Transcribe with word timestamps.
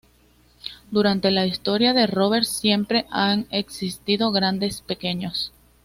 Durante 0.89 1.29
la 1.29 1.45
historia 1.45 1.93
de 1.93 2.07
Rover 2.07 2.43
siempre 2.45 3.05
han 3.11 3.45
existido 3.51 4.31
"grandes 4.31 4.81
pequeños". 4.81 5.53